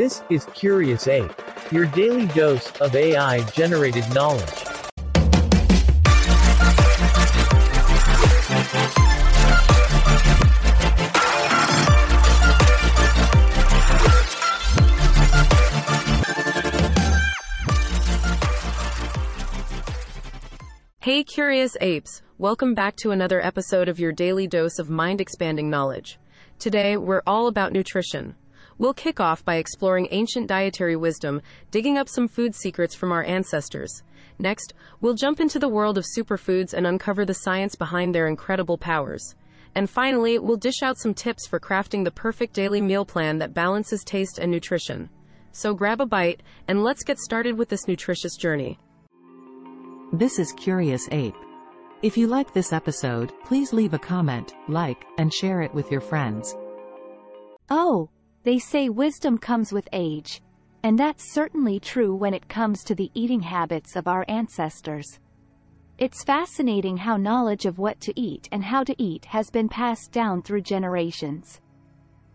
[0.00, 1.30] This is Curious Ape,
[1.70, 4.48] your daily dose of AI generated knowledge.
[21.00, 22.22] Hey, curious apes!
[22.38, 26.18] Welcome back to another episode of your daily dose of mind expanding knowledge.
[26.58, 28.36] Today, we're all about nutrition.
[28.80, 33.22] We'll kick off by exploring ancient dietary wisdom, digging up some food secrets from our
[33.22, 34.02] ancestors.
[34.38, 38.78] Next, we'll jump into the world of superfoods and uncover the science behind their incredible
[38.78, 39.34] powers.
[39.74, 43.52] And finally, we'll dish out some tips for crafting the perfect daily meal plan that
[43.52, 45.10] balances taste and nutrition.
[45.52, 48.78] So grab a bite, and let's get started with this nutritious journey.
[50.14, 51.36] This is Curious Ape.
[52.00, 56.00] If you like this episode, please leave a comment, like, and share it with your
[56.00, 56.56] friends.
[57.68, 58.08] Oh,
[58.42, 60.42] they say wisdom comes with age.
[60.82, 65.18] And that's certainly true when it comes to the eating habits of our ancestors.
[65.98, 70.12] It's fascinating how knowledge of what to eat and how to eat has been passed
[70.12, 71.60] down through generations.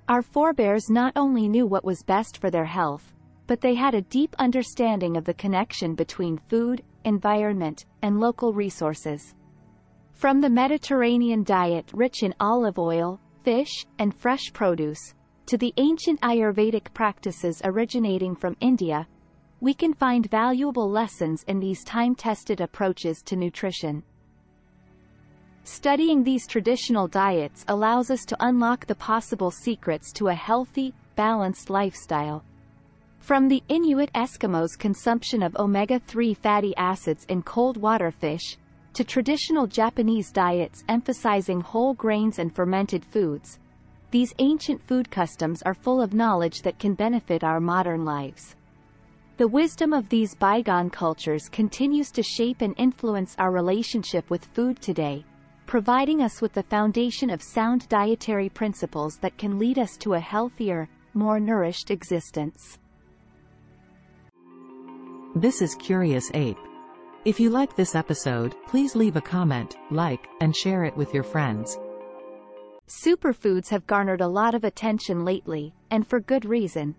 [0.08, 3.12] Our forebears not only knew what was best for their health,
[3.48, 9.34] but they had a deep understanding of the connection between food, environment, and local resources.
[10.14, 15.16] From the Mediterranean diet rich in olive oil, fish, and fresh produce,
[15.48, 19.08] to the ancient Ayurvedic practices originating from India,
[19.62, 24.04] we can find valuable lessons in these time-tested approaches to nutrition.
[25.64, 31.70] Studying these traditional diets allows us to unlock the possible secrets to a healthy, balanced
[31.70, 32.44] lifestyle,
[33.20, 38.58] from the Inuit Eskimos' consumption of omega-3 fatty acids in cold water fish,
[38.94, 43.60] to traditional Japanese diets emphasizing whole grains and fermented foods,
[44.16, 48.56] these ancient food customs are full of knowledge that can benefit our modern lives.
[49.36, 54.82] The wisdom of these bygone cultures continues to shape and influence our relationship with food
[54.82, 55.26] today,
[55.66, 60.20] providing us with the foundation of sound dietary principles that can lead us to a
[60.22, 62.80] healthier, more nourished existence.
[65.36, 66.66] This is Curious Ape.
[67.26, 71.24] If you like this episode, please leave a comment, like, and share it with your
[71.24, 71.78] friends.
[72.88, 76.96] Superfoods have garnered a lot of attention lately, and for good reason.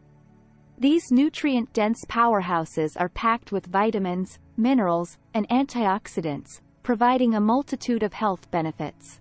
[0.78, 8.50] These nutrient-dense powerhouses are packed with vitamins, minerals, and antioxidants, providing a multitude of health
[8.50, 9.20] benefits.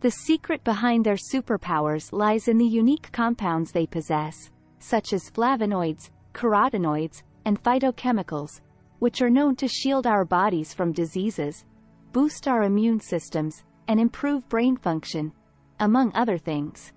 [0.00, 6.10] The secret behind their superpowers lies in the unique compounds they possess, such as flavonoids,
[6.32, 8.62] carotenoids, and phytochemicals,
[9.00, 11.66] which are known to shield our bodies from diseases,
[12.12, 15.32] boost our immune systems, and improve brain function,
[15.80, 16.92] among other things.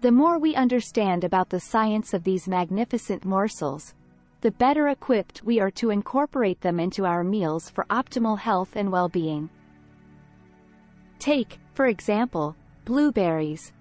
[0.00, 3.94] The more we understand about the science of these magnificent morsels,
[4.42, 8.92] the better equipped we are to incorporate them into our meals for optimal health and
[8.92, 9.48] well-being.
[11.18, 12.54] Take, for example,
[12.84, 13.72] blueberries,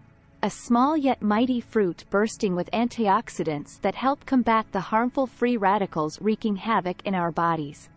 [0.44, 6.22] a small yet mighty fruit bursting with antioxidants that help combat the harmful free radicals
[6.22, 7.90] wreaking havoc in our bodies.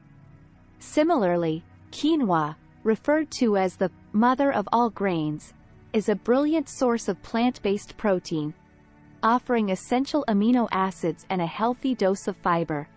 [0.79, 5.55] Similarly, quinoa, referred to as the mother of all grains,
[5.93, 8.53] is a brilliant source of plant-based protein,
[9.23, 12.89] offering essential amino acids and a healthy dose of fiber.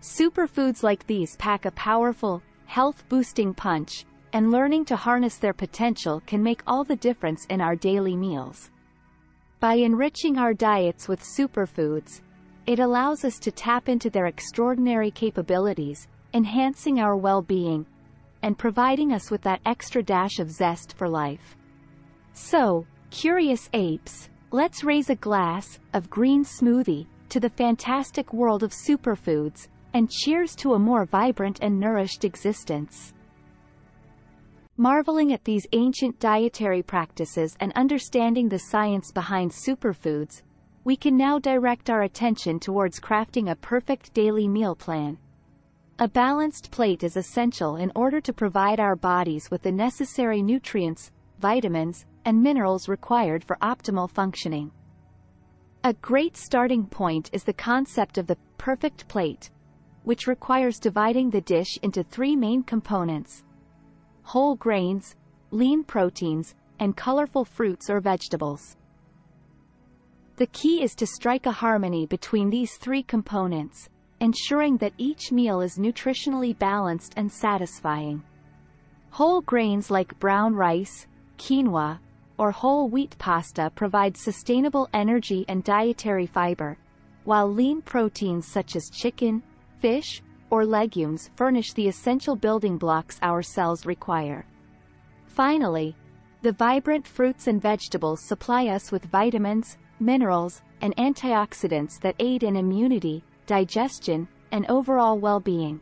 [0.00, 6.42] Superfoods like these pack a powerful, health-boosting punch, and learning to harness their potential can
[6.42, 8.70] make all the difference in our daily meals.
[9.60, 12.20] By enriching our diets with superfoods,
[12.66, 17.86] it allows us to tap into their extraordinary capabilities, enhancing our well-being,
[18.42, 21.56] and providing us with that extra dash of zest for life.
[22.36, 28.72] So, curious apes, let's raise a glass of green smoothie to the fantastic world of
[28.72, 33.14] superfoods, and cheers to a more vibrant and nourished existence.
[34.76, 40.42] Marveling at these ancient dietary practices and understanding the science behind superfoods,
[40.84, 45.16] we can now direct our attention towards crafting a perfect daily meal plan.
[45.98, 51.10] A balanced plate is essential in order to provide our bodies with the necessary nutrients,
[51.38, 54.70] vitamins, and minerals required for optimal functioning.
[55.84, 59.50] A great starting point is the concept of the perfect plate,
[60.02, 63.44] which requires dividing the dish into three main components,
[64.24, 65.14] whole grains,
[65.52, 68.76] lean proteins, and colorful fruits or vegetables.
[70.34, 73.88] The key is to strike a harmony between these three components,
[74.20, 78.24] ensuring that each meal is nutritionally balanced and satisfying.
[79.10, 81.06] Whole grains like brown rice,
[81.38, 82.00] quinoa,
[82.38, 86.76] or whole wheat pasta provide sustainable energy and dietary fiber,
[87.24, 89.42] while lean proteins such as chicken,
[89.80, 94.46] fish, or legumes furnish the essential building blocks our cells require.
[95.26, 95.96] Finally,
[96.42, 102.56] the vibrant fruits and vegetables supply us with vitamins, minerals, and antioxidants that aid in
[102.56, 105.80] immunity, digestion, and overall well-being.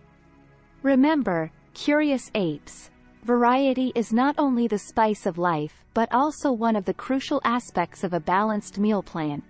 [0.83, 2.91] Remember, curious apes,
[3.25, 8.05] variety is not only the spice of life but also one of the crucial aspects
[8.05, 9.43] of a balanced meal plan.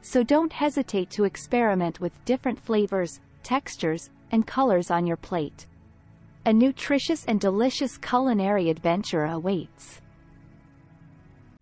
[0.00, 5.66] So don't hesitate to experiment with different flavors, textures, and colors on your plate.
[6.46, 10.00] A nutritious and delicious culinary adventure awaits.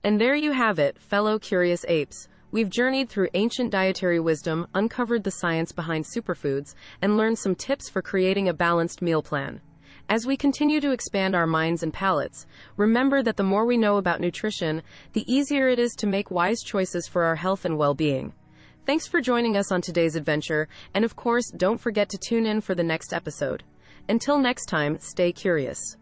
[0.02, 2.28] And there you have it, fellow curious apes.
[2.52, 7.90] We've journeyed through ancient dietary wisdom, uncovered the science behind superfoods, and learned some tips
[7.90, 9.60] for creating a balanced meal plan.
[10.08, 12.46] As we continue to expand our minds and palates,
[12.76, 14.82] remember that the more we know about nutrition,
[15.12, 18.32] the easier it is to make wise choices for our health and well-being.
[18.86, 22.60] Thanks for joining us on today's adventure, and of course, don't forget to tune in
[22.60, 23.62] for the next episode.
[24.08, 25.96] Until next time, stay curious.